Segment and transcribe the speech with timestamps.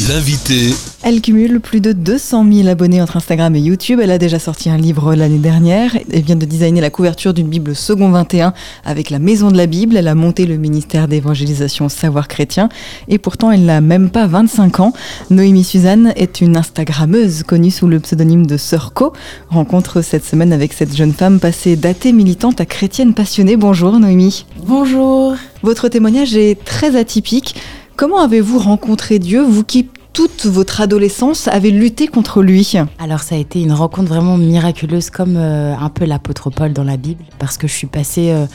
[0.00, 0.74] L'invité.
[1.04, 3.98] Elle cumule plus de 200 000 abonnés entre Instagram et YouTube.
[4.02, 5.96] Elle a déjà sorti un livre l'année dernière.
[6.12, 8.52] Elle vient de designer la couverture d'une Bible second 21
[8.84, 9.96] avec la Maison de la Bible.
[9.96, 12.68] Elle a monté le ministère d'évangélisation Savoir Chrétien.
[13.08, 14.92] Et pourtant, elle n'a même pas 25 ans.
[15.30, 19.14] Noémie Suzanne est une Instagrammeuse connue sous le pseudonyme de Sœur Co.
[19.48, 23.56] Rencontre cette semaine avec cette jeune femme passée d'athée militante à chrétienne passionnée.
[23.56, 24.44] Bonjour Noémie.
[24.66, 25.36] Bonjour.
[25.62, 27.54] Votre témoignage est très atypique.
[27.96, 33.34] Comment avez-vous rencontré Dieu, vous qui toute votre adolescence avez lutté contre lui Alors ça
[33.34, 37.22] a été une rencontre vraiment miraculeuse comme euh, un peu l'apôtre Paul dans la Bible
[37.38, 38.46] parce que je suis passée euh,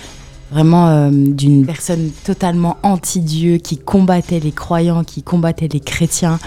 [0.52, 6.40] vraiment euh, d'une personne totalement anti-Dieu qui combattait les croyants, qui combattait les chrétiens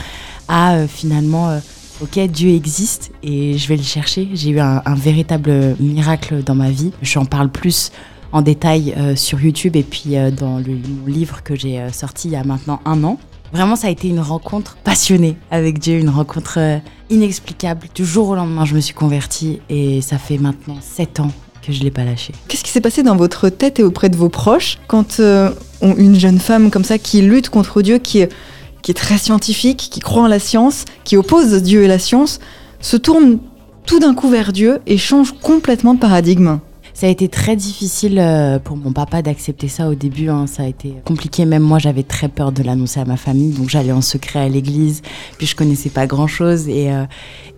[0.48, 1.60] à finalement
[2.02, 4.28] ok Dieu existe et je vais le chercher.
[4.34, 6.90] J'ai eu un, véritable miracle dans ma vie.
[7.02, 7.92] J'en parle plus
[8.32, 12.36] en détail sur YouTube et puis dans le, mon livre que j'ai sorti il y
[12.36, 13.16] a maintenant un an.
[13.54, 16.58] Vraiment, ça a été une rencontre passionnée avec Dieu, une rencontre
[17.08, 17.86] inexplicable.
[17.94, 21.30] Du jour au lendemain, je me suis convertie et ça fait maintenant sept ans
[21.62, 22.32] que je ne l'ai pas lâché.
[22.48, 26.40] Qu'est-ce qui s'est passé dans votre tête et auprès de vos proches quand une jeune
[26.40, 28.28] femme comme ça qui lutte contre Dieu, qui est
[28.92, 32.40] très scientifique, qui croit en la science, qui oppose Dieu et la science,
[32.80, 33.38] se tourne
[33.86, 36.58] tout d'un coup vers Dieu et change complètement de paradigme?
[36.94, 40.28] Ça a été très difficile euh, pour mon papa d'accepter ça au début.
[40.28, 40.46] Hein.
[40.46, 41.44] Ça a été compliqué.
[41.44, 43.50] Même moi, j'avais très peur de l'annoncer à ma famille.
[43.50, 45.02] Donc, j'allais en secret à l'église.
[45.36, 46.68] Puis, je connaissais pas grand chose.
[46.68, 47.04] Et, euh,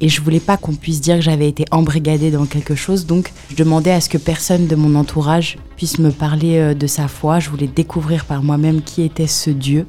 [0.01, 3.05] et je voulais pas qu'on puisse dire que j'avais été embrigadée dans quelque chose.
[3.05, 6.87] Donc, je demandais à ce que personne de mon entourage puisse me parler euh, de
[6.87, 7.39] sa foi.
[7.39, 9.87] Je voulais découvrir par moi-même qui était ce Dieu.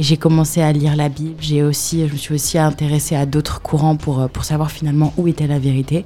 [0.00, 1.36] Et j'ai commencé à lire la Bible.
[1.38, 5.28] J'ai aussi, je me suis aussi intéressée à d'autres courants pour, pour savoir finalement où
[5.28, 6.04] était la vérité.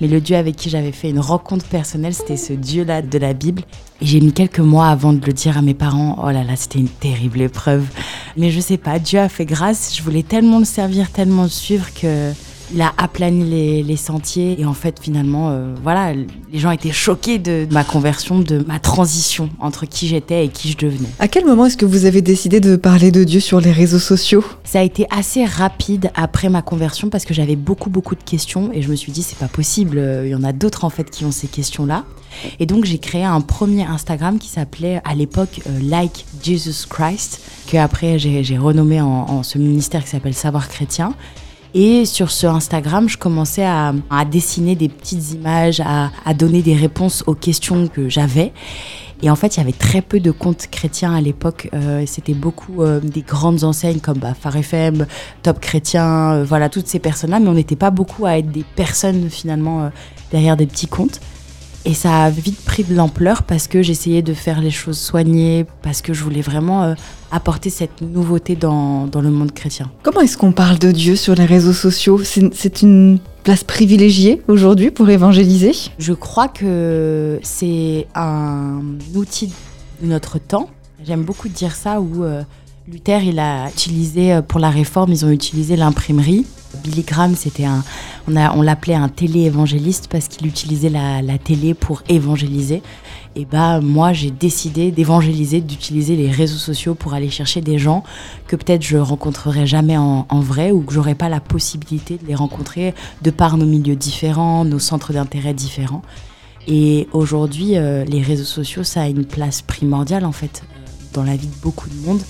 [0.00, 3.32] Mais le Dieu avec qui j'avais fait une rencontre personnelle, c'était ce Dieu-là de la
[3.32, 3.62] Bible.
[4.00, 6.18] Et j'ai mis quelques mois avant de le dire à mes parents.
[6.22, 7.86] Oh là là, c'était une terrible épreuve.
[8.36, 9.96] Mais je sais pas, Dieu a fait grâce.
[9.96, 12.32] Je voulais tellement le servir, tellement le suivre que
[12.74, 17.38] il a aplani les, sentiers et en fait finalement euh, voilà les gens étaient choqués
[17.38, 21.08] de ma conversion de ma transition entre qui j'étais et qui je devenais.
[21.18, 23.98] À quel moment est-ce que vous avez décidé de parler de Dieu sur les réseaux
[23.98, 24.44] sociaux?
[24.64, 28.70] Ça a été assez rapide après ma conversion parce que j'avais beaucoup beaucoup de questions
[28.72, 31.10] et je me suis dit c'est pas possible il y en a d'autres en fait
[31.10, 32.04] qui ont ces questions là
[32.58, 37.40] et donc j'ai créé un premier Instagram qui s'appelait à l'époque euh, Like Jesus Christ
[37.66, 41.14] que après j'ai renommé en, en ce ministère qui s'appelle Savoir Chrétien
[41.78, 43.92] et sur ce Instagram, je commençais à,
[44.24, 48.54] dessiner des petites images, à, donner des réponses aux questions que j'avais.
[49.22, 51.68] Et en fait, il y avait très peu de comptes chrétiens à l'époque.
[51.74, 55.06] Euh, C'était beaucoup euh, des grandes enseignes comme bah, FM,
[55.42, 57.40] Top Chrétien, euh, voilà, toutes ces personnes-là.
[57.40, 59.90] Mais on n'était pas beaucoup à être des personnes finalement
[60.30, 61.20] derrière des petits comptes.
[61.84, 65.66] Et ça a vite pris de l'ampleur parce que j'essayais de faire les choses soignées,
[65.82, 66.94] parce que je voulais vraiment
[67.30, 69.90] apporter cette nouveauté dans, dans, le monde chrétien.
[70.02, 72.20] Comment est-ce qu'on parle de Dieu sur les réseaux sociaux?
[72.22, 75.72] C'est une place privilégiée aujourd'hui pour évangéliser?
[75.98, 78.80] Je crois que c'est un
[79.14, 79.52] outil
[80.02, 80.68] de notre temps.
[81.04, 82.42] J'aime beaucoup dire ça où euh,
[82.88, 86.46] Luther, il a utilisé, euh, pour la réforme, ils ont utilisé l'imprimerie.
[86.86, 87.84] Billy Graham, c'était un,
[88.28, 92.82] on, l'appelait un télé-évangéliste parce qu'il utilisait la, télé pour évangéliser.
[93.34, 98.02] Et bah moi, j'ai décidé d'évangéliser, d'utiliser les réseaux sociaux pour aller chercher des gens
[98.46, 102.26] que peut-être je rencontrerai jamais en, en vrai ou que j'aurais pas la possibilité de
[102.26, 106.02] les rencontrer de par nos milieux différents, nos centres d'intérêt différents.
[106.66, 111.22] Et aujourd'hui, euh, les réseaux sociaux, ça a une place primordiale en fait euh, dans
[111.22, 112.20] la vie de beaucoup de monde.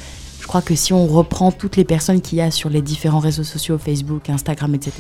[0.46, 3.18] Je crois que si on reprend toutes les personnes qu'il y a sur les différents
[3.18, 4.92] réseaux sociaux, Facebook, Instagram, etc.,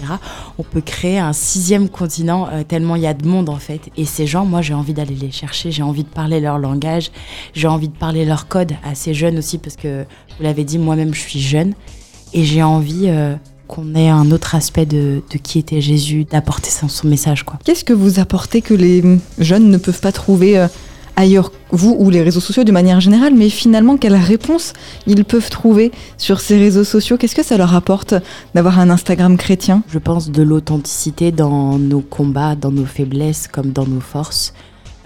[0.58, 3.82] on peut créer un sixième continent euh, tellement il y a de monde en fait.
[3.96, 7.12] Et ces gens, moi j'ai envie d'aller les chercher, j'ai envie de parler leur langage,
[7.54, 10.78] j'ai envie de parler leur code à ces jeunes aussi parce que vous l'avez dit,
[10.78, 11.74] moi-même je suis jeune
[12.32, 13.04] et j'ai envie...
[13.06, 13.36] Euh,
[13.68, 17.42] qu'on ait un autre aspect de, qui était Jésus, d'apporter son, son, message.
[17.42, 17.58] quoi.
[17.64, 19.02] Qu'est-ce que vous apportez que les
[19.38, 20.68] jeunes ne peuvent pas trouver euh
[21.16, 24.74] ailleurs, vous ou les réseaux sociaux de manière générale, mais finalement, quelle réponse
[25.06, 27.16] ils peuvent trouver sur ces réseaux sociaux?
[27.16, 28.14] Qu'est-ce que ça leur apporte
[28.54, 29.82] d'avoir un Instagram chrétien?
[29.88, 34.52] Je pense de l'authenticité dans nos combats, dans nos faiblesses comme dans nos forces.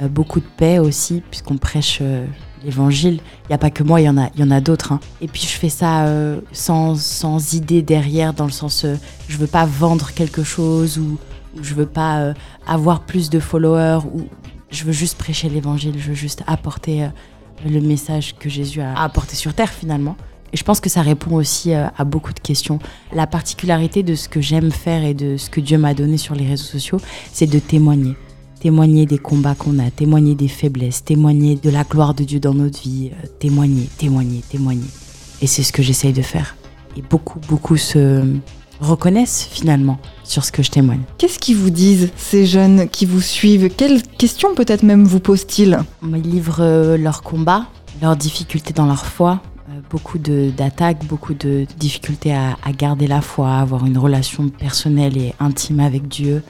[0.02, 2.26] Euh, beaucoup de paix aussi, puisqu'on prêche euh,
[2.64, 3.20] l'évangile.
[3.44, 4.92] Il n'y a pas que moi, il y en a, y en a d'autres.
[4.92, 5.00] Hein.
[5.20, 8.84] Et puis je fais ça euh, sans, sans idée derrière, dans le sens,
[9.28, 11.18] je veux pas vendre quelque chose ou,
[11.56, 12.34] ou je veux pas
[12.66, 14.22] avoir plus de followers ou
[14.70, 17.08] je veux juste prêcher l'évangile, je veux juste apporter euh,
[17.68, 20.16] le message que Jésus a apporté sur terre finalement.
[20.52, 22.78] Et je pense que ça répond aussi euh, à beaucoup de questions.
[23.12, 26.34] La particularité de ce que j'aime faire et de ce que Dieu m'a donné sur
[26.34, 27.00] les réseaux sociaux,
[27.32, 28.14] c'est de témoigner.
[28.60, 32.54] témoigner des combats qu'on a, témoigner des faiblesses, témoigner de la gloire de Dieu dans
[32.54, 34.88] notre vie, euh, témoigner, témoigner, témoigner.
[35.40, 36.56] Et c'est ce que j'essaye de faire.
[36.96, 38.24] Et beaucoup, beaucoup se
[38.80, 41.02] reconnaissent finalement sur ce que je témoigne.
[41.18, 43.68] Qu'est-ce qu'ils vous disent, ces jeunes qui vous suivent?
[43.74, 45.78] Quelles questions peut-être même vous posent-ils?
[46.02, 47.66] Ils livrent euh, leurs combats,
[48.00, 49.40] leurs difficultés dans leur foi,
[49.70, 55.16] euh, beaucoup d'attaques, beaucoup de difficultés à, garder la foi, à avoir une relation personnelle
[55.16, 56.42] et intime avec Dieu.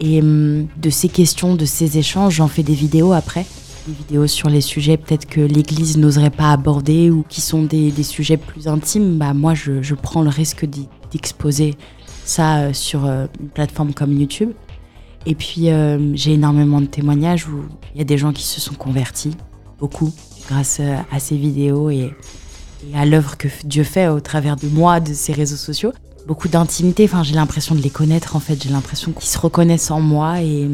[0.00, 3.46] Et hum, de ces questions, de ces échanges, j'en fais des vidéos après.
[3.86, 7.92] Des vidéos sur les sujets peut-être que l'Église n'oserait pas aborder ou qui sont des,
[8.02, 9.16] sujets plus intimes.
[9.16, 10.66] Bah, moi, je, prends le risque
[11.16, 11.74] d'exposer
[12.24, 14.50] ça euh, sur euh, une plateforme comme YouTube.
[15.28, 15.70] Et puis,
[16.14, 19.36] j'ai énormément de témoignages où il y a des gens qui se sont convertis,
[19.80, 20.12] beaucoup,
[20.48, 20.80] grâce
[21.10, 22.14] à ces vidéos et,
[22.94, 25.92] à l'œuvre que Dieu fait au travers de moi, de ces réseaux sociaux.
[26.28, 29.90] Beaucoup d'intimité, enfin, j'ai l'impression de les connaître en fait, j'ai l'impression qu'ils se reconnaissent
[29.90, 30.68] en moi et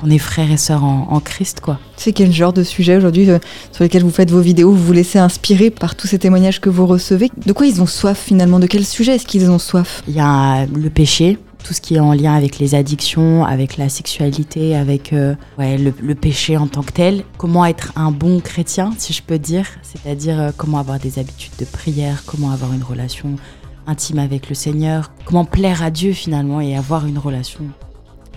[0.00, 1.60] qu'on est frères et sœurs en, Christ.
[1.60, 1.78] quoi.
[1.96, 3.38] C'est quel genre de sujet aujourd'hui euh,
[3.72, 6.68] sur lesquels vous faites vos vidéos Vous vous laissez inspirer par tous ces témoignages que
[6.68, 7.30] vous recevez?
[7.46, 8.58] De quoi ils ont soif finalement?
[8.58, 10.02] De quel sujet est-ce qu'ils ont soif?
[10.08, 13.76] Il y a le péché, tout ce qui est en lien avec les addictions, avec
[13.76, 17.24] la sexualité, avec euh, ouais, le, péché en tant que tel.
[17.38, 21.56] Comment être un bon chrétien, si je peux dire, c'est-à-dire euh, comment avoir des habitudes
[21.58, 23.34] de prière, comment avoir une relation
[23.88, 27.64] intime avec le Seigneur, comment plaire à Dieu finalement et avoir une relation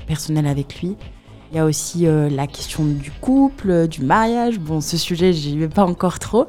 [0.07, 0.95] personnelle avec lui.
[1.51, 4.59] Il y a aussi euh, la question du couple, du mariage.
[4.59, 6.47] Bon, ce sujet, j'y vais pas encore trop,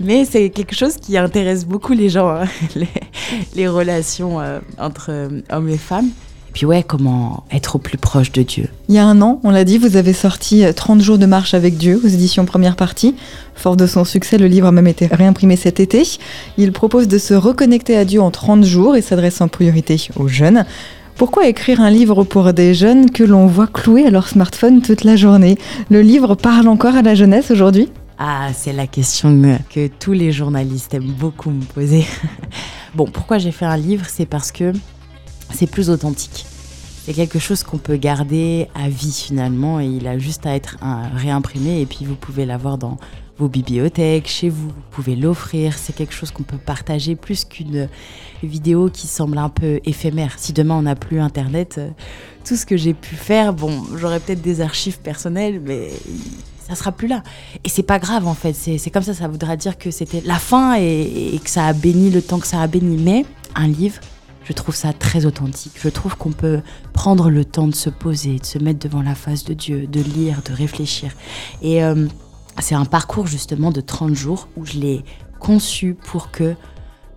[0.00, 2.44] mais c'est quelque chose qui intéresse beaucoup les gens, hein,
[3.54, 4.38] les, relations
[4.78, 6.10] entre hommes et femmes
[6.58, 8.68] puis ouais, comment être au plus proche de Dieu.
[8.88, 11.54] Il y a un an, on l'a dit, vous avez sorti 30 jours de marche
[11.54, 13.14] avec Dieu aux éditions première partie.
[13.54, 16.02] Fort de son succès, le livre a même été réimprimé cet été.
[16.56, 20.26] Il propose de se reconnecter à Dieu en 30 jours et s'adresse en priorité aux
[20.26, 20.64] jeunes.
[21.18, 25.02] Pourquoi écrire un livre pour des jeunes que l'on voit cloués à leur smartphone toute
[25.02, 25.58] la journée?
[25.90, 27.88] Le livre parle encore à la jeunesse aujourd'hui?
[28.18, 32.06] Ah, c'est la question que tous les journalistes aiment beaucoup me poser.
[32.94, 34.06] bon, pourquoi j'ai fait un livre?
[34.08, 34.72] C'est parce que
[35.52, 36.46] c'est plus authentique.
[37.04, 40.76] C'est quelque chose qu'on peut garder à vie finalement et il a juste à être
[41.16, 42.96] réimprimé et puis vous pouvez l'avoir dans
[43.38, 45.78] vos bibliothèques, chez vous, vous pouvez l'offrir.
[45.78, 47.88] C'est quelque chose qu'on peut partager plus qu'une
[48.42, 50.34] vidéo qui semble un peu éphémère.
[50.38, 51.90] Si demain on n'a plus Internet, euh,
[52.44, 55.90] tout ce que j'ai pu faire, bon, j'aurais peut-être des archives personnelles, mais
[56.68, 57.22] ça sera plus là.
[57.64, 60.38] Et c'est pas grave en fait, c'est comme ça, ça voudra dire que c'était la
[60.38, 62.96] fin et, que ça a béni le temps que ça a béni.
[63.02, 63.24] Mais
[63.54, 64.00] un livre,
[64.44, 65.72] je trouve ça très authentique.
[65.80, 66.60] Je trouve qu'on peut
[66.92, 70.00] prendre le temps de se poser, de se mettre devant la face de Dieu, de
[70.00, 71.12] lire, de réfléchir.
[71.62, 72.06] Et euh,
[72.60, 75.04] c'est un parcours justement de 30 jours où je l'ai
[75.38, 76.54] conçu pour que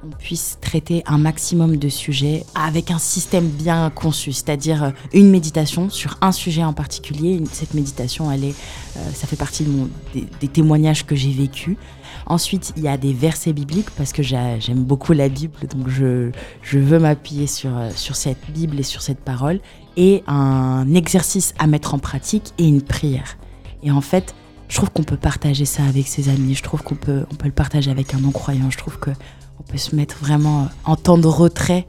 [0.03, 5.29] on puisse traiter un maximum de sujets avec un système bien conçu, c'est-à-dire euh, une
[5.29, 7.39] méditation sur un sujet en particulier.
[7.51, 8.55] Cette méditation, elle est,
[8.97, 9.65] euh, ça fait partie
[10.13, 11.77] des témoignages que j'ai vécus.
[12.25, 16.31] Ensuite, il y a des versets bibliques parce que j'aime beaucoup la Bible, donc je,
[16.73, 19.59] veux m'appuyer sur, euh, sur cette Bible et sur cette parole,
[19.97, 23.37] et un exercice à mettre en pratique et une prière.
[23.83, 24.33] Et en fait,
[24.71, 27.47] je trouve qu'on peut partager ça avec ses amis, je trouve qu'on peut, on peut
[27.47, 31.27] le partager avec un non-croyant, je trouve qu'on peut se mettre vraiment en temps de
[31.27, 31.85] retrait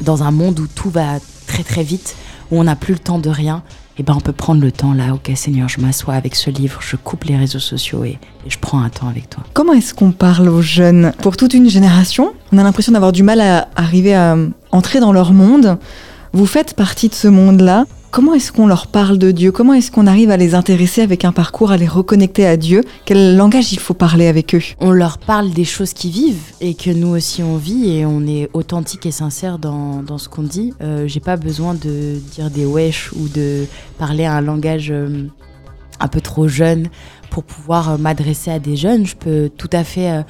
[0.00, 2.14] dans un monde où tout va très très vite,
[2.52, 3.64] où on n'a plus le temps de rien,
[3.98, 6.78] eh ben on peut prendre le temps là, ok Seigneur, je m'assois avec ce livre,
[6.80, 9.42] je coupe les réseaux sociaux et, je prends un temps avec toi.
[9.52, 11.12] Comment est-ce qu'on parle aux jeunes?
[11.22, 14.36] Pour toute une génération, on a l'impression d'avoir du mal à arriver à
[14.70, 15.76] entrer dans leur monde.
[16.32, 17.84] Vous faites partie de ce monde-là.
[18.12, 19.52] Comment est-ce qu'on leur parle de Dieu?
[19.52, 22.82] Comment est-ce qu'on arrive à les intéresser avec un parcours, à les reconnecter à Dieu?
[23.06, 24.60] Quel langage il faut parler avec eux?
[24.80, 28.26] On leur parle des choses qui vivent et que nous aussi on vit et on
[28.26, 30.74] est authentique et sincère dans, ce qu'on dit.
[30.82, 33.64] Euh, J'ai pas besoin de dire des wesh ou de
[33.96, 35.26] parler un langage euh,
[35.98, 36.88] un peu trop jeune
[37.30, 39.06] pour pouvoir euh, m'adresser à des jeunes.
[39.06, 40.22] Je peux tout à fait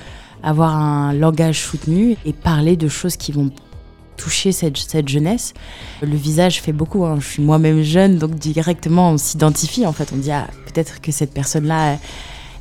[0.44, 3.50] avoir un langage soutenu et parler de choses qui vont
[4.22, 5.52] toucher cette, jeunesse.
[6.00, 7.16] Le visage fait beaucoup, hein.
[7.18, 11.10] je suis moi-même jeune, donc directement on s'identifie en fait, on dit ah, peut-être que
[11.10, 11.98] cette personne-là,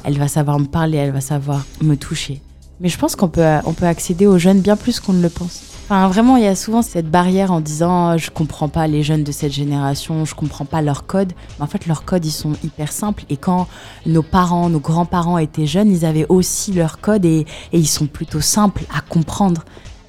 [0.03, 2.41] elle va savoir me parler, elle va savoir me toucher.
[2.79, 5.29] Mais je pense qu'on peut, on peut accéder aux jeunes bien plus qu'on ne le
[5.29, 5.61] pense.
[5.83, 9.23] Enfin, vraiment, il y a souvent cette barrière en disant je comprends pas les jeunes
[9.23, 11.33] de cette génération, je comprends pas leur code.
[11.59, 13.23] Mais en fait, leurs codes, ils sont hyper simples.
[13.29, 13.67] Et quand
[14.07, 18.07] nos parents, nos grands-parents étaient jeunes, ils avaient aussi leurs codes et, et ils sont
[18.07, 19.63] plutôt simples à comprendre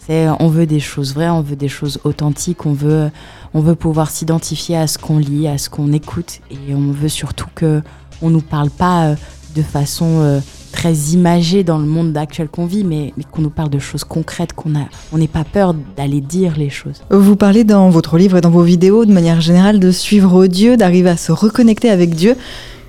[0.09, 3.11] on veut des choses vraies, on veut des choses authentiques, on veut,
[3.55, 7.09] on veut pouvoir s'identifier à ce qu'on lit, à ce qu'on écoute, et on veut
[7.09, 7.83] surtout que
[8.21, 9.15] on nous parle pas euh,
[9.55, 10.41] de façon euh,
[10.73, 14.05] très imagé dans le monde actuel qu'on vit, mais, mais qu'on nous parle de choses
[14.05, 17.03] concrètes, qu'on a, on n'ait pas peur d'aller dire les choses.
[17.11, 20.77] Vous parlez dans votre livre et dans vos vidéos de manière générale de suivre Dieu,
[20.77, 22.37] d'arriver à se reconnecter avec Dieu.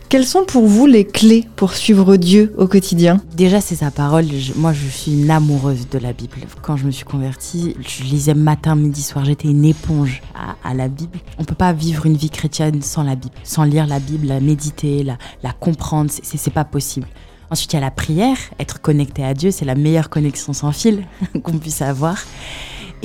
[0.10, 3.19] Quelles sont pour vous les clés pour suivre Dieu au quotidien?
[3.36, 4.25] Déjà, c'est sa parole.
[4.55, 6.38] moi, je suis une amoureuse de la Bible.
[6.62, 9.25] Quand je me suis convertie, je lisais matin, midi, soir.
[9.25, 10.22] J'étais une éponge
[10.63, 11.17] à, la Bible.
[11.39, 14.39] On peut pas vivre une vie chrétienne sans la Bible, sans lire la Bible, la
[14.39, 16.12] méditer, la, comprendre.
[16.12, 17.07] C'est pas possible.
[17.50, 18.38] Ensuite, il y a la prière.
[18.60, 21.07] Être connecté à Dieu, c'est la meilleure connexion sans fil
[21.43, 22.17] qu'on puisse avoir.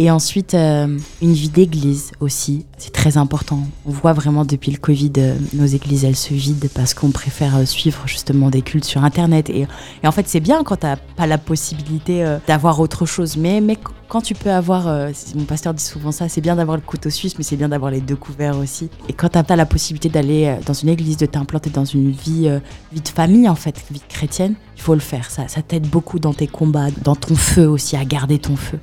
[0.00, 3.64] Et ensuite, euh, une vie d'église aussi, c'est très important.
[3.84, 7.56] On voit vraiment depuis le Covid, euh, nos églises, elles se vident parce qu'on préfère
[7.56, 9.50] euh, suivre justement des cultes sur Internet.
[9.50, 9.66] Et,
[10.04, 13.36] en fait, c'est bien quand tu n'as pas la possibilité d'avoir autre chose.
[13.36, 13.76] Mais, mais
[14.06, 14.86] quand tu peux avoir,
[15.34, 17.90] mon pasteur dit souvent ça, c'est bien d'avoir le couteau suisse, mais c'est bien d'avoir
[17.90, 18.88] les deux couverts aussi.
[19.08, 22.48] Et quand tu as, la possibilité d'aller dans une église, de t'implanter dans une vie,
[22.92, 25.28] vie de famille, en fait, vie chrétienne, il faut le faire.
[25.30, 28.78] Ça t'aide beaucoup dans tes combats, dans ton feu aussi, à garder ton feu.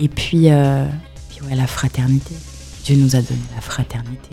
[0.00, 0.86] Et puis, euh,
[1.28, 2.34] puis ouais, la fraternité.
[2.84, 4.30] Dieu nous a donné la fraternité.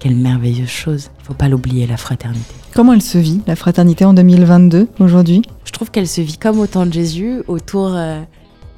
[0.00, 1.10] Quelle, merveilleuse chose.
[1.20, 2.54] Il faut pas l'oublier, la fraternité.
[2.74, 5.42] Comment elle se vit, la fraternité en 2022, aujourd'hui?
[5.64, 8.20] Je trouve qu'elle se vit comme au temps de Jésus, autour euh,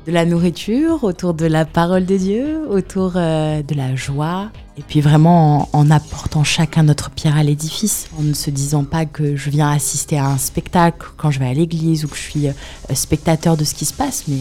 [0.07, 4.51] de la nourriture, autour de la parole de Dieu, autour euh, de la joie.
[4.77, 9.07] Et puis vraiment en, apportant chacun notre pierre à l'édifice, en ne se disant pas
[9.07, 12.23] que je viens assister à un spectacle quand je vais à l'église ou que je
[12.23, 12.47] suis
[12.95, 14.39] spectateur de ce qui se passe, mais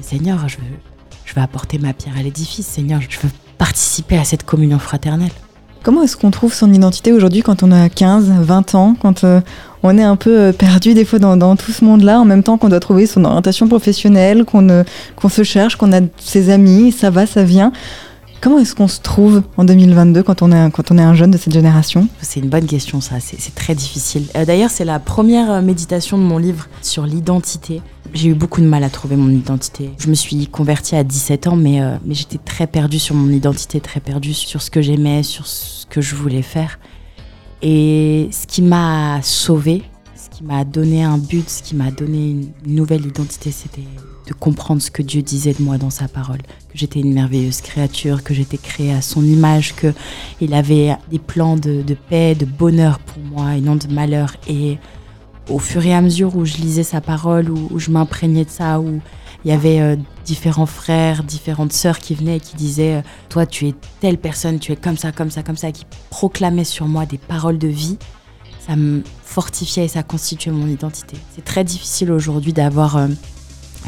[0.00, 0.91] Seigneur, je veux,
[1.24, 5.30] je veux apporter ma pierre à l'édifice, Seigneur, je veux participer à cette communion fraternelle.
[5.82, 9.40] Comment est-ce qu'on trouve son identité aujourd'hui quand on a 15, 20 ans, quand euh,
[9.82, 12.56] on est un peu euh, perdu des fois dans, tout ce monde-là, en même temps
[12.56, 14.84] qu'on doit trouver son orientation professionnelle, qu'on euh,
[15.28, 17.72] se cherche, qu'on a ses amis, ça va, ça vient
[18.42, 21.30] Comment est-ce qu'on se trouve en 2022 quand on est, quand on est un jeune
[21.30, 22.08] de cette génération?
[22.20, 24.24] C'est une bonne question ça, c'est très difficile.
[24.34, 27.82] Euh, d'ailleurs c'est la première méditation de mon livre sur l'identité.
[28.14, 29.90] J'ai eu beaucoup de mal à trouver mon identité.
[29.98, 33.30] Je me suis convertie à 17 ans mais, euh, mais j'étais très perdue sur mon
[33.30, 36.78] identité, très perdue sur ce que j'aimais, sur ce que je voulais faire.
[37.62, 39.82] Et ce qui m'a sauvée,
[40.14, 43.86] ce qui m'a donné un but, ce qui m'a donné une nouvelle identité, c'était
[44.26, 47.60] de comprendre ce que Dieu disait de moi dans sa parole, que j'étais une merveilleuse
[47.60, 49.92] créature, que j'étais créée à son image, que
[50.40, 54.36] il avait des plans de, paix, de bonheur pour moi et non de malheur.
[54.48, 54.78] Et
[55.52, 58.80] au fur et à mesure où je lisais sa parole, où, je m'imprégnais de ça,
[58.80, 59.00] où
[59.44, 63.44] il y avait euh, différents frères, différentes sœurs qui venaient et qui disaient euh, Toi,
[63.44, 66.86] tu es telle personne, tu es comme ça, comme ça, comme ça, qui proclamaient sur
[66.86, 67.98] moi des paroles de vie,
[68.66, 71.16] ça me fortifiait et ça constituait mon identité.
[71.34, 73.08] C'est très difficile aujourd'hui d'avoir euh,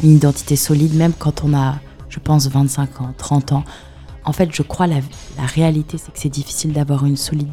[0.03, 1.79] une identité solide, même quand on a,
[2.09, 3.63] je pense, 25 ans, 30 ans.
[4.23, 4.99] En fait, je crois la,
[5.37, 7.49] la réalité, c'est que c'est difficile d'avoir une solide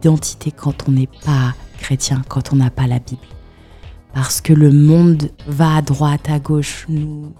[0.00, 3.22] identité quand on n'est pas chrétien, quand on n'a pas la Bible.
[4.16, 7.34] Parce que le monde va à droite, à gauche, nous,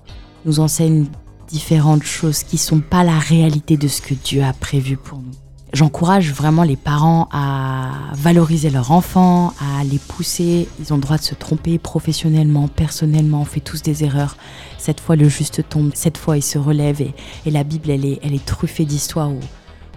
[0.45, 1.07] nous enseigne
[1.49, 5.17] différentes choses qui ne sont pas la réalité de ce que Dieu a prévu pour
[5.17, 5.31] nous.
[5.73, 10.69] J'encourage vraiment les parents à valoriser leurs enfants, à les pousser.
[10.79, 13.41] Ils ont le droit de se tromper professionnellement, personnellement.
[13.41, 14.37] On fait tous des erreurs.
[14.77, 15.93] Cette fois, le juste tombe.
[15.95, 17.01] Cette fois, il se relève.
[17.01, 19.41] Et, la Bible, elle est, truffée d'histoires où,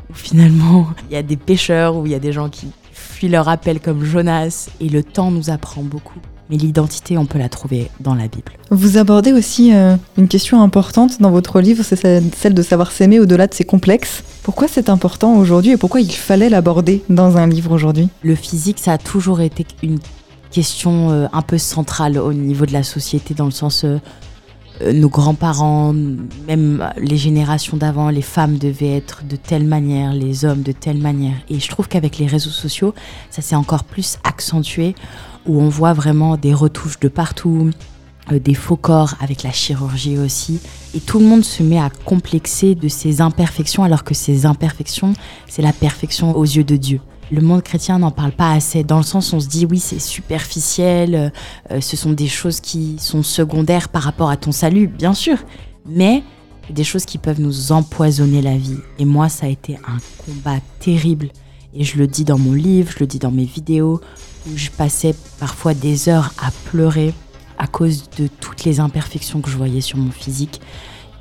[0.10, 3.28] où, finalement, il y a des pécheurs, où il y a des gens qui fuient
[3.28, 4.70] leur appel comme Jonas.
[4.80, 8.54] Et le temps nous apprend beaucoup mais l'identité, on peut la trouver dans la Bible.
[8.72, 13.20] Vous abordez aussi euh, une question importante dans votre livre, c'est celle de savoir s'aimer
[13.20, 14.24] au-delà de ses complexes.
[14.44, 18.10] Pourquoi c'est important aujourd'hui et pourquoi il fallait l'aborder dans un livre aujourd'hui?
[18.24, 20.00] Le physique, ça a toujours été une
[20.52, 23.84] question euh, un peu centrale au niveau de la société, dans le sens...
[23.84, 23.98] Euh,
[24.94, 25.94] nos grands-parents,
[26.48, 31.00] même les générations d'avant, les femmes devaient être de telle manière, les hommes de telle
[31.00, 31.34] manière.
[31.50, 32.94] Et je trouve qu'avec les réseaux sociaux,
[33.30, 34.96] ça s'est encore plus accentué
[35.50, 37.72] où on voit vraiment des retouches de partout,
[38.32, 40.60] euh, des faux corps avec la chirurgie aussi.
[40.94, 45.14] Et tout le monde se met à complexer de ses imperfections alors que ces imperfections,
[45.48, 47.02] c'est la perfection aux yeux de Dieu.
[47.32, 49.80] Le monde chrétien n'en parle pas assez, dans le sens où on se dit oui
[49.80, 51.32] c'est superficiel,
[51.72, 55.38] euh, ce sont des choses qui sont secondaires par rapport à ton salut, bien sûr,
[55.88, 56.24] mais
[56.70, 58.78] des choses qui peuvent nous empoisonner la vie.
[59.00, 61.30] Et moi ça a été un combat terrible.
[61.74, 64.02] Et je le dis dans mon livre, je le dis dans mes vidéos,
[64.48, 67.14] où je passais parfois des heures à pleurer
[67.58, 70.62] à cause de toutes les imperfections que je voyais sur mon physique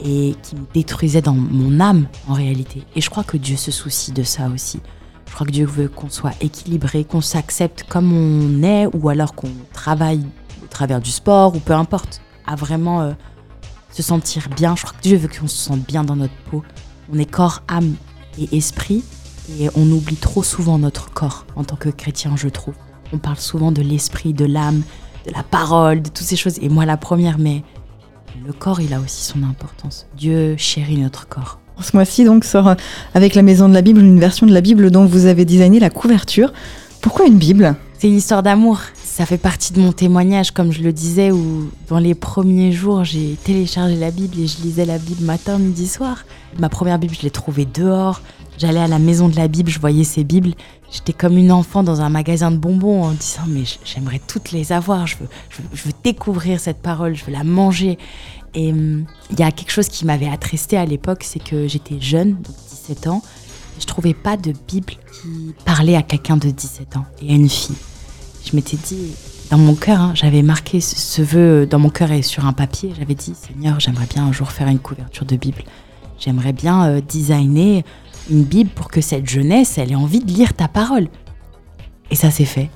[0.01, 2.85] et qui me détruisaient dans mon âme en réalité.
[2.95, 4.81] Et je crois que Dieu se soucie de ça aussi.
[5.27, 9.35] Je crois que Dieu veut qu'on soit équilibré, qu'on s'accepte comme on est ou alors
[9.35, 10.25] qu'on travaille
[10.63, 13.13] au travers du sport ou peu importe, à vraiment euh,
[13.91, 14.77] se sentir bien.
[14.77, 16.63] Je crois que Dieu veut qu'on se sente bien dans notre peau.
[17.13, 17.95] On est corps, âme
[18.39, 19.03] et esprit
[19.61, 22.75] et on oublie trop souvent notre corps en tant que chrétien, je trouve.
[23.13, 24.83] On parle souvent de l'esprit, de l'âme,
[25.27, 26.59] de la parole, de toutes ces choses.
[26.61, 27.63] Et moi, la première, mais
[28.47, 30.07] le corps, il a aussi son importance.
[30.17, 31.61] Dieu chérit notre corps.
[31.81, 32.75] Ce mois-ci, donc, sort
[33.15, 35.81] avec la Maison de la Bible une version de la Bible dont vous avez designé
[35.81, 36.53] la couverture.
[37.01, 37.77] Pourquoi une Bible?
[37.99, 38.81] C'est une histoire d'amour.
[39.03, 43.05] Ça fait partie de mon témoignage, comme je le disais, où dans les premiers jours,
[43.05, 46.25] j'ai téléchargé la Bible et je lisais la Bible matin, midi, soir.
[46.59, 48.21] Ma première Bible, je l'ai trouvée dehors.
[48.59, 50.55] J'allais à la maison de la Bible, je voyais ces Bibles.
[50.91, 54.73] J'étais comme une enfant dans un magasin de bonbons en disant mais j'aimerais toutes les
[54.73, 55.29] avoir, je veux,
[55.75, 57.99] je découvrir cette parole, je veux la manger.
[58.55, 62.01] Et hum, il y a quelque chose qui m'avait attristé à l'époque, c'est que j'étais
[62.01, 63.23] jeune, donc 17 ans,
[63.79, 67.49] je trouvais pas de Bible qui parlait à quelqu'un de 17 ans et à une
[67.49, 67.77] fille.
[68.45, 69.13] Je m'étais dit,
[69.51, 72.93] dans mon cœur, hein, j'avais marqué ce, vœu dans mon cœur et sur un papier,
[72.99, 75.63] j'avais dit Seigneur, j'aimerais bien un jour faire une couverture de Bible.
[76.19, 77.85] J'aimerais bien euh, designer
[78.31, 81.09] une Bible pour que cette jeunesse, elle ait envie de lire ta parole.
[82.11, 82.71] Et ça s'est fait.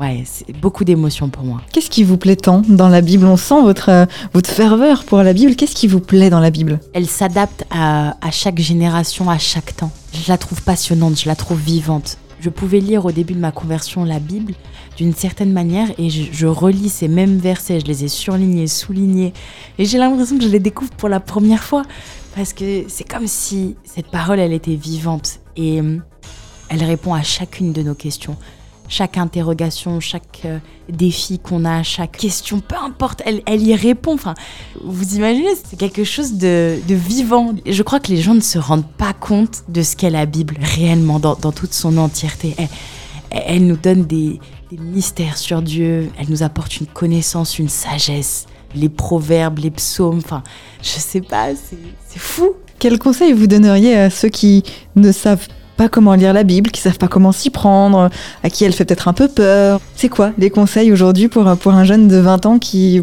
[0.00, 1.60] Ouais, c'est beaucoup d'émotions pour moi.
[1.72, 3.26] Qu'est-ce qui vous plaît tant dans la Bible?
[3.26, 5.54] On sent votre, euh, votre ferveur pour la Bible.
[5.54, 6.80] Qu'est-ce qui vous plaît dans la Bible?
[6.94, 9.92] Elle s'adapte à, à, chaque génération, à chaque temps.
[10.12, 12.18] Je la trouve passionnante, je la trouve vivante.
[12.40, 14.54] Je pouvais lire au début de ma conversion la Bible
[14.96, 19.32] d'une certaine manière et je, relis ces mêmes versets, je les ai surlignés, soulignés
[19.78, 21.82] et j'ai l'impression que je les découvre pour la première fois
[22.34, 25.98] parce que c'est comme si cette parole, elle était vivante et euh,
[26.68, 28.36] elle répond à chacune de nos questions.
[28.86, 30.58] Chaque interrogation, chaque euh,
[30.88, 34.14] défi qu'on a, chaque question, peu importe, elle, elle y répond.
[34.14, 34.34] Enfin,
[34.82, 37.54] vous imaginez, c'est quelque chose de, de, vivant.
[37.66, 40.58] Je crois que les gens ne se rendent pas compte de ce qu'est la Bible
[40.60, 42.56] réellement dans, dans toute son entièreté.
[43.30, 44.38] Elle nous donne des,
[44.74, 50.18] des mystères sur Dieu, elle nous apporte une connaissance, une sagesse les proverbes, les psaumes,
[50.18, 50.42] enfin,
[50.82, 52.54] je sais pas, c'est fou.
[52.80, 54.64] Quel conseil vous donneriez à ceux qui
[54.96, 58.10] ne savent pas comment lire la Bible, qui savent pas comment s'y prendre,
[58.42, 59.80] à qui elle fait peut-être un peu peur?
[59.94, 63.00] C'est quoi les conseils aujourd'hui pour, pour un jeune de 20 ans qui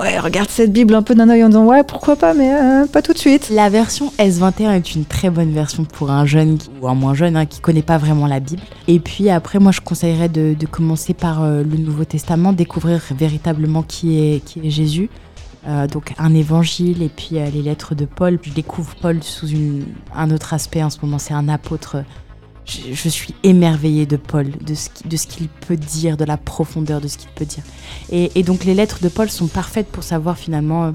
[0.00, 2.86] ouais, regarde cette Bible un peu d'un œil en disant ouais pourquoi pas mais euh,
[2.86, 6.58] pas tout de suite La version S21 est une très bonne version pour un jeune
[6.80, 8.62] ou un moins jeune hein, qui connaît pas vraiment la Bible.
[8.88, 13.82] Et puis après moi je conseillerais de, commencer par euh, le Nouveau Testament, découvrir véritablement
[13.82, 15.10] qui est, qui est Jésus.
[15.68, 18.38] Euh, donc un évangile et puis les lettres de Paul.
[18.42, 19.48] Je découvre Paul sous
[20.14, 21.98] un autre aspect en ce moment, c'est un apôtre.
[22.70, 27.18] Je, suis émerveillée de Paul, de ce, qu'il peut dire, de la profondeur de ce
[27.18, 27.64] qu'il peut dire.
[28.10, 30.92] Et, donc les lettres de Paul sont parfaites pour savoir finalement, euh,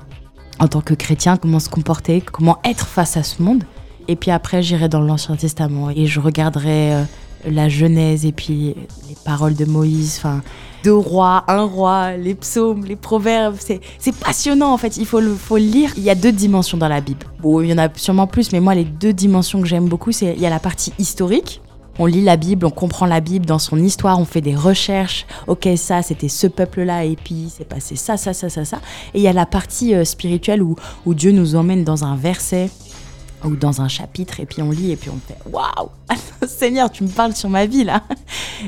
[0.60, 3.64] en tant que chrétien, comment se comporter, comment être face à ce monde.
[4.08, 7.04] Et puis après, j'irai dans l'Ancien Testament et je regarderai euh,
[7.46, 8.76] la Genèse et puis
[9.10, 10.16] les paroles de Moïse.
[10.18, 10.42] Enfin,
[10.84, 13.56] deux rois, un roi, les psaumes, les proverbes.
[13.58, 14.98] C'est passionnant en fait.
[14.98, 15.92] Il faut le, faut lire.
[15.98, 17.26] Il y a deux dimensions dans la Bible.
[17.42, 20.12] Bon, il y en a sûrement plus, mais moi, les deux dimensions que j'aime beaucoup,
[20.12, 21.62] c'est il y a la partie historique.
[21.98, 25.26] On lit la Bible, on comprend la Bible dans son histoire, on fait des recherches.
[25.48, 28.78] Ok, ça, c'était ce peuple-là, et puis c'est passé ça, ça, ça, ça, ça.
[29.14, 30.76] Et il y a la partie euh, spirituelle où,
[31.08, 32.70] Dieu nous emmène dans un verset
[33.46, 35.90] ou dans un chapitre et puis on lit et puis on fait waouh
[36.48, 38.02] Seigneur tu me parles sur ma vie là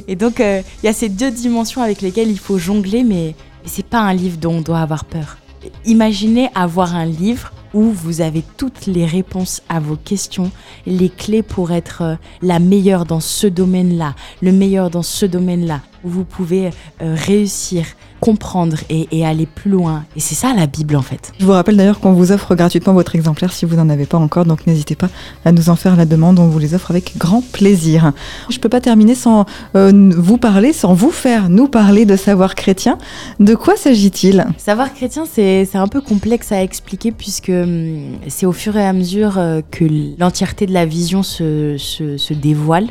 [0.07, 3.35] et donc euh, il y a ces deux dimensions avec lesquelles il faut jongler mais,
[3.63, 5.37] mais c'est pas un livre dont on doit avoir peur
[5.85, 10.49] imaginez avoir un livre où vous avez toutes les réponses à vos questions,
[10.87, 15.81] les clés pour être euh, la meilleure dans ce domaine-là, le meilleur dans ce domaine-là,
[16.03, 16.69] où vous pouvez
[17.01, 17.85] euh, réussir,
[18.19, 20.05] comprendre et, et, aller plus loin.
[20.15, 21.31] Et c'est ça la Bible en fait.
[21.39, 24.17] Je vous rappelle d'ailleurs qu'on vous offre gratuitement votre exemplaire si vous n'en avez pas
[24.17, 25.09] encore, donc n'hésitez pas
[25.45, 28.11] à nous en faire la demande, on vous les offre avec grand plaisir.
[28.49, 32.15] Je ne peux pas terminer sans euh, vous parler, sans vous faire nous parler de
[32.15, 32.97] savoir chrétien.
[33.39, 34.45] De quoi s'agit-il?
[34.57, 38.93] Savoir chrétien, c'est un peu complexe à expliquer puisque hum, c'est au fur et à
[38.93, 39.85] mesure euh, que
[40.19, 42.87] l'entièreté de la vision se, se, se dévoile.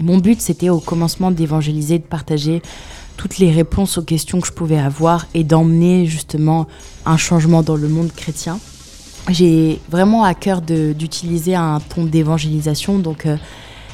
[0.00, 2.62] Mon but, c'était au commencement d'évangéliser, de partager
[3.18, 6.66] toutes les réponses aux questions que je pouvais avoir et d'emmener justement
[7.04, 8.58] un changement dans le monde chrétien.
[9.28, 13.36] J'ai vraiment à cœur d'utiliser un ton d'évangélisation, donc euh,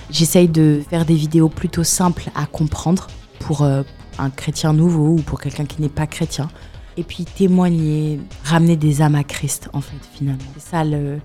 [0.08, 3.08] j'essaye de faire des vidéos plutôt simples à comprendre
[3.40, 3.82] pour euh,
[4.18, 6.48] un chrétien nouveau ou pour quelqu'un qui n'est pas chrétien.
[6.96, 10.44] Et puis témoigner, ramener des âmes à Christ en fait finalement.
[10.54, 11.18] C'est ça le,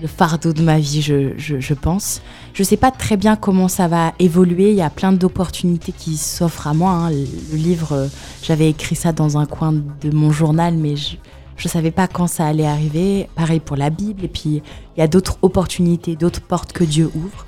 [0.00, 2.20] le fardeau de ma vie, je, pense.
[2.52, 4.70] Je ne sais pas très bien comment ça va évoluer.
[4.70, 6.90] Il y a plein d'opportunités qui s'offrent à moi.
[6.90, 7.10] Hein.
[7.10, 8.06] Le, le, livre, euh,
[8.42, 11.16] j'avais écrit ça dans un coin de mon journal, mais je
[11.64, 13.28] ne savais pas quand ça allait arriver.
[13.34, 14.24] Pareil pour la Bible.
[14.24, 14.62] Et puis,
[14.96, 17.46] il y a d'autres opportunités, d'autres portes que Dieu ouvre.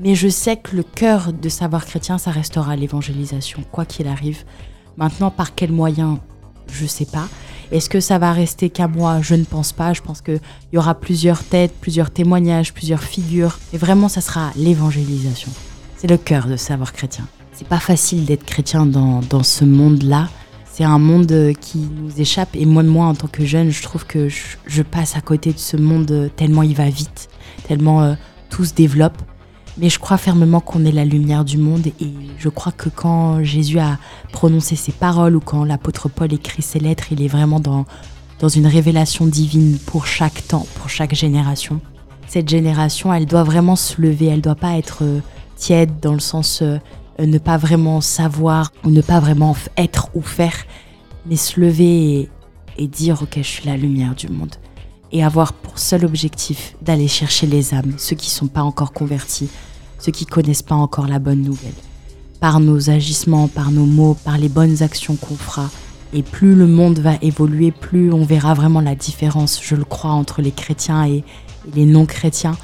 [0.00, 4.44] Mais je sais que le cœur de savoir chrétien, ça restera l'évangélisation, quoi qu'il arrive.
[4.96, 6.18] Maintenant, par quels moyens,
[6.72, 7.28] je sais pas.
[7.72, 9.20] Est-ce que ça va rester qu'à moi?
[9.22, 9.92] Je ne pense pas.
[9.92, 10.40] Je pense qu'il
[10.72, 13.58] y aura plusieurs têtes, plusieurs témoignages, plusieurs figures.
[13.72, 15.52] Et vraiment, ça sera l'évangélisation.
[15.96, 17.26] C'est le cœur de savoir chrétien.
[17.52, 20.28] C'est pas facile d'être chrétien dans, dans ce monde-là.
[20.72, 22.56] c'est un monde qui nous échappe.
[22.56, 25.58] Et moi, moi, en tant que jeune, je trouve que je, passe à côté de
[25.58, 27.28] ce monde tellement il va vite,
[27.68, 28.14] tellement euh,
[28.48, 29.18] tout se développe.
[29.80, 33.42] Mais je crois fermement qu'on est la lumière du monde et je crois que quand
[33.42, 33.96] Jésus a
[34.30, 37.86] prononcé ces paroles ou quand l'apôtre Paul écrit ses lettres, il est vraiment dans,
[38.40, 41.80] dans une révélation divine pour chaque temps, pour chaque génération.
[42.26, 45.20] Cette génération, elle doit vraiment se lever, elle doit pas être euh,
[45.56, 46.76] tiède dans le sens euh,
[47.18, 50.66] ne pas vraiment savoir ou ne pas vraiment être ou faire,
[51.24, 52.28] mais se lever et,
[52.76, 54.56] et dire ok je suis la lumière du monde
[55.12, 58.92] et avoir pour seul objectif d'aller chercher les âmes, ceux qui ne sont pas encore
[58.92, 59.50] convertis,
[60.00, 61.74] ceux qui connaissent pas encore la bonne nouvelle.
[62.40, 65.70] Par nos agissements, par nos mots, par les bonnes actions qu'on fera.
[66.12, 70.10] Et plus le monde va évoluer, plus on verra vraiment la différence, je le crois,
[70.10, 71.22] entre les chrétiens et,
[71.74, 72.56] les non-chrétiens,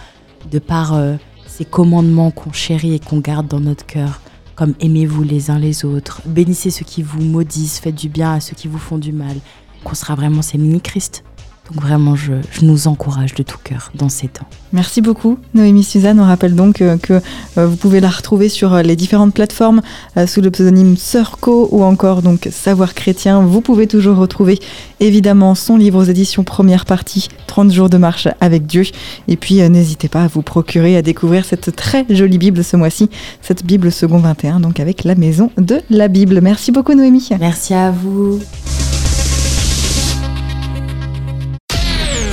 [0.50, 4.20] de par euh, ces commandements qu'on chérit et qu'on garde dans notre cœur,
[4.54, 8.40] comme aimez-vous les uns les autres, bénissez ceux qui vous maudissent, faites du bien à
[8.40, 9.36] ceux qui vous font du mal,
[9.84, 11.24] qu'on sera vraiment ces mini-Christ.
[11.70, 14.46] Donc vraiment, je, nous encourage de tout cœur dans ces temps.
[14.72, 16.20] Merci beaucoup, Noémie Suzanne.
[16.20, 17.20] On rappelle donc euh, que
[17.58, 19.82] euh, vous pouvez la retrouver sur euh, les différentes plateformes
[20.26, 23.40] sous le pseudonyme Sœurco ou encore donc Savoir chrétien.
[23.40, 24.58] Vous pouvez toujours retrouver
[25.00, 28.84] évidemment son livre aux éditions première partie, 30 jours de marche avec Dieu.
[29.28, 33.10] Et puis n'hésitez pas à vous procurer, à découvrir cette très jolie Bible ce mois-ci,
[33.42, 36.40] cette Bible second 21, donc avec la maison de la Bible.
[36.40, 37.28] Merci beaucoup, Noémie.
[37.38, 38.40] Merci à vous.